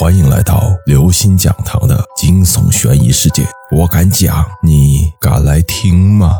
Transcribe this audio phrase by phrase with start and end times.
[0.00, 3.46] 欢迎来到刘星讲堂的惊悚悬疑世界。
[3.70, 6.38] 我敢讲，你敢来听吗？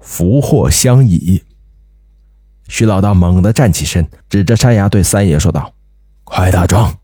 [0.00, 1.44] 福祸相倚。
[2.66, 5.70] 徐老道猛地站起身，指着山崖对三爷说道
[6.24, 6.96] ：“快打桩，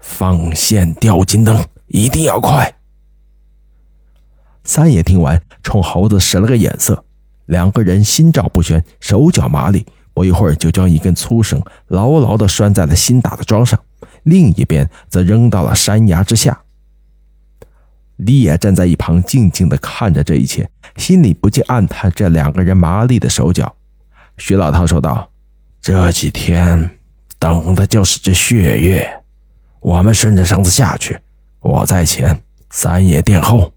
[0.00, 2.74] 放线吊金灯，一定要快！”
[4.64, 7.04] 三爷听完，冲猴子使了个眼色。
[7.46, 13.78] 两个人心照不宣，手脚麻利，不一会儿就将一根粗绳牢牢地拴在了新打的桩上，
[14.22, 16.62] 另一边则扔到了山崖之下。
[18.16, 23.74] 李野站在一旁，静静地看着这一切，心里不禁暗叹这两个人麻利的手脚。
[24.38, 25.28] 徐老涛说道
[25.82, 26.90] ：“这几天
[27.38, 29.22] 等的就是这血月，
[29.80, 31.18] 我们顺着绳子下去，
[31.60, 33.72] 我在前，三爷殿后。”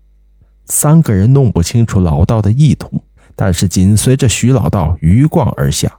[0.70, 3.02] 三个人弄不清楚老道的意图。
[3.38, 5.96] 但是紧随着徐老道鱼贯而下，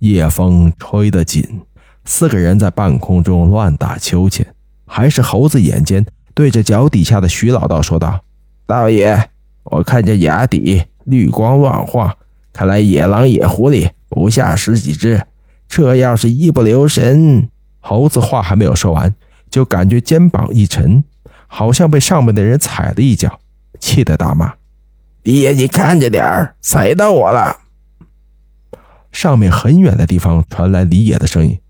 [0.00, 1.62] 夜风吹得紧，
[2.04, 4.46] 四个人在半空中乱打秋千。
[4.86, 6.04] 还是猴子眼尖，
[6.34, 8.22] 对着脚底下的徐老道说道
[8.66, 9.30] ：“道爷，
[9.62, 12.14] 我看见崖底绿光乱晃，
[12.52, 15.24] 看来野狼野狐狸不下十几只。
[15.66, 17.48] 这要是一不留神……”
[17.80, 19.14] 猴子话还没有说完，
[19.48, 21.02] 就感觉肩膀一沉，
[21.46, 23.40] 好像被上面的人踩了一脚，
[23.78, 24.52] 气得大骂。
[25.22, 27.58] 李爷，你看着点儿，踩到我了！
[29.12, 31.60] 上面很远的地方传来李野的声音：“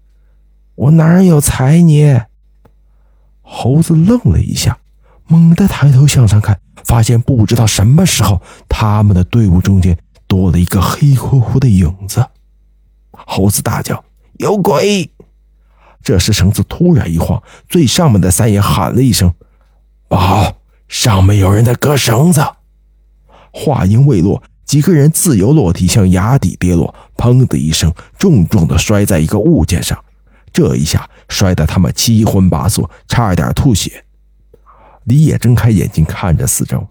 [0.77, 2.21] 我哪有踩你？”
[3.43, 4.79] 猴子愣了一下，
[5.27, 12.25] 猛地抬头向上看，发现不知道什么时候，他们的队伍中间多了一个黑乎乎的影子。
[13.11, 14.05] 猴子大叫
[14.39, 15.11] ：“有鬼！”
[16.05, 19.35] 这时绳子突然一晃，最上面的三爷喊了一声
[20.07, 22.41] ：“不好，上面有人在割绳子！”
[23.53, 29.99] 话音未落，几个人自由落体向崖底跌落，砰的一声，重重的摔在一个物件上。
[30.53, 34.05] 这一下摔得他们七荤八素，差点吐血。
[35.05, 36.87] 李野睁开眼睛看着四周，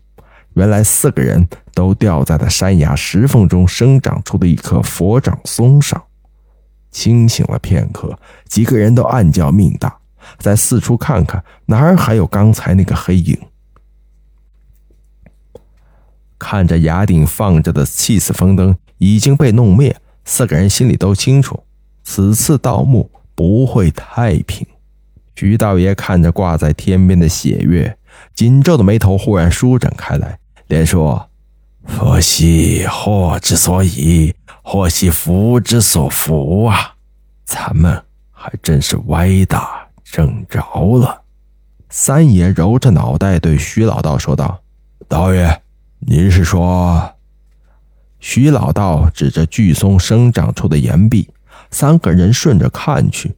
[0.53, 6.01] 原来四个人都掉在了山崖石缝中生长出的一棵佛掌松上。
[6.91, 9.95] 清醒了片刻，几个人都暗叫命大，
[10.39, 13.37] 再四处看看，哪儿还有刚才那个黑影？
[16.39, 21.61] 看着崖顶放着的气死风灯已经被弄灭，四个人心里都清楚，
[22.03, 24.65] 此次盗墓不会太平。
[25.35, 27.97] 徐道爷看着挂在天边的血月，
[28.33, 31.29] 紧皱的眉头忽然舒展开来，连说
[31.85, 34.33] ：“佛系祸之所以，
[34.63, 36.95] 祸系福之所伏啊！
[37.45, 40.61] 咱们还真是歪打正着
[40.97, 41.21] 了。”
[41.89, 44.61] 三爷揉着脑袋对徐老道说道
[45.07, 45.61] ：“道爷。”
[46.01, 47.15] 您是说，
[48.19, 51.29] 徐老道指着巨松生长出的岩壁，
[51.71, 53.35] 三个人顺着看去，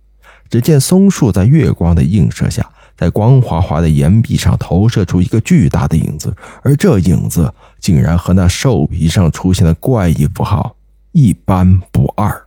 [0.47, 10.75] 只见松树在月光的映射下，在光滑滑的岩壁上投射出一个巨大的影子，而这影子竟然和那兽皮上出现的怪异符号
[11.13, 12.45] 一般不二。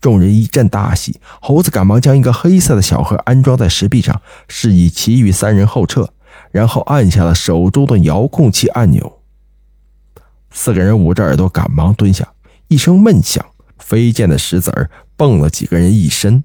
[0.00, 6.08] 众人一阵大喜，猴子赶忙将一个黑色的小盒安装在石壁上，示意其余三人后撤。
[6.50, 9.20] 然后按下了手中的遥控器按钮，
[10.50, 12.26] 四个人捂着耳朵，赶忙蹲下。
[12.68, 13.44] 一声闷响，
[13.78, 16.44] 飞溅的石子儿蹦了几个人一身。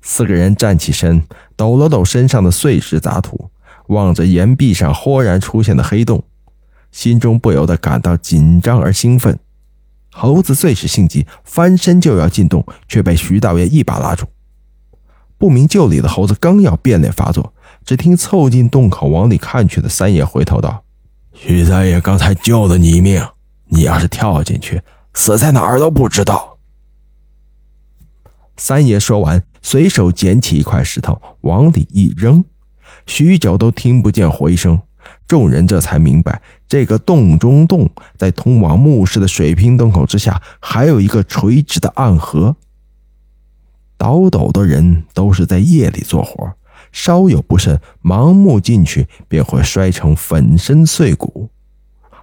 [0.00, 1.22] 四个人站起身，
[1.54, 3.50] 抖了抖身上的碎石杂土，
[3.86, 6.24] 望着岩壁上豁然出现的黑洞，
[6.90, 9.38] 心中不由得感到紧张而兴奋。
[10.10, 14.26] 猴子最是性急，翻身就要进洞，却被徐大爷一把拉住。
[15.38, 17.51] 不明就里的猴子刚要变脸发作。
[17.84, 20.84] 只听凑近洞口往里看去的三爷回头道
[21.34, 23.26] ：“徐三爷刚才救了你一命，
[23.66, 24.82] 你要是跳进去，
[25.14, 26.58] 死在哪儿都不知道。
[28.56, 32.44] ”三爷说完，随手捡起一块石头往里一扔，
[33.06, 34.80] 许久都听不见回声。
[35.26, 42.54] 众人这才明白，这个洞中洞在通往墓室的水平洞口之下，还有一个垂直的暗河。
[43.96, 46.52] 倒斗的人都是在夜里做活。
[46.92, 51.50] 稍有不慎，盲目进去便会摔成粉身碎骨。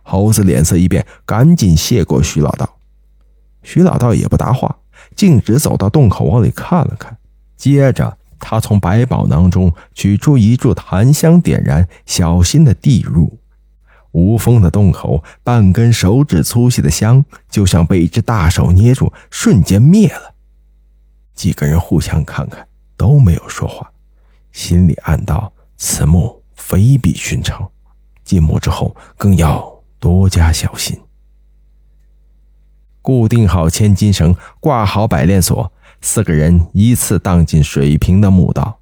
[0.03, 2.77] 猴子脸色一变，赶紧谢过徐老道。
[3.61, 4.77] 徐老道也不答话，
[5.15, 7.17] 径直走到洞口往里看了看。
[7.57, 13.37] 接着，他从百宝囊中取出一柱檀香，点燃，小心的递入。
[14.11, 20.33] 无风的洞口，半根手指粗细的香，就像被一只大手捏住，瞬间灭了。
[21.35, 22.67] 几个人互相看看，
[22.97, 23.91] 都没有说话。
[24.51, 27.69] 心里暗道：“此墓非比寻常，
[28.23, 30.99] 进墓之后更要多加小心。”
[33.01, 38.79] 固定好千斤绳，挂好百炼锁，四个人依次荡进水平的墓道。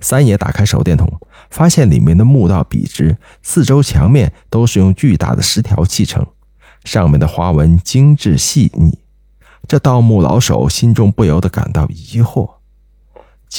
[0.00, 6.26] 三爷打开手电筒，发现里面的墓道笔直，四周墙面都是用巨大的石条砌成，
[6.84, 8.98] 上面的花纹精致细腻。
[9.68, 12.54] 这盗墓老手心中不由得感到疑惑：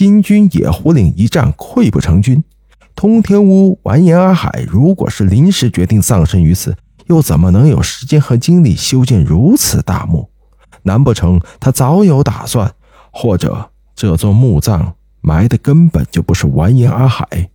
[0.02, 2.44] 金军野狐岭一战溃不成军，
[2.96, 6.76] 通天屋完颜阿海如果是临时决定葬身于此，
[7.06, 10.28] 又怎么能有时间和精力修建如此大墓？
[10.82, 12.74] 难不成他早有打算？
[13.12, 14.96] 或者这座墓葬？
[15.22, 17.52] 埋的根本就不是完颜阿海。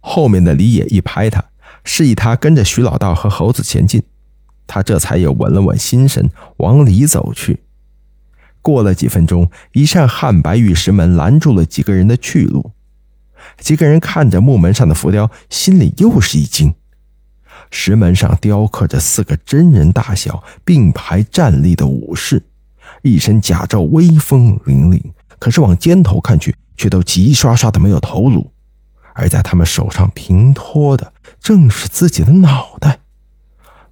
[0.00, 1.44] 后面的李野一拍他，
[1.84, 4.02] 示意他跟着徐老道和猴子前进。
[4.66, 7.60] 他这才又稳了稳心神，往里走去。
[8.64, 12.72] 过了几分钟，一扇汉白玉石门拦住了几个人的去路。
[13.58, 16.74] 几个人看着木门上的浮雕，心里又是一惊。
[17.70, 22.42] 石门上雕刻着四个真人大小并排站立的武士，
[23.02, 24.98] 一身甲胄，威风凛凛。
[25.38, 28.50] 可是往肩头看去，却都齐刷刷的没有头颅，
[29.12, 33.00] 而在他们手上平托的正是自己的脑袋。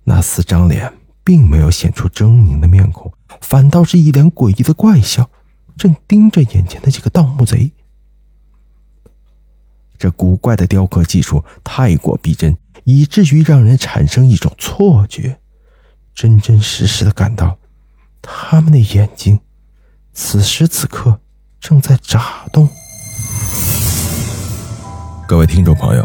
[0.05, 0.91] 那四张脸
[1.25, 5.31] 并没有显出狰狞的面孔，反倒是一脸诡异的怪笑，
[5.77, 7.73] 正盯着眼前的几个盗墓贼。
[9.99, 15.39] 这古怪的雕刻技术太过逼真，以至于让人产生一种错觉，
[16.15, 17.59] 真真实实的感到
[18.21, 19.41] 他们的眼睛
[20.13, 21.21] 此时此刻。
[21.63, 22.69] 正在眨动。
[25.29, 26.05] 各位听众朋友，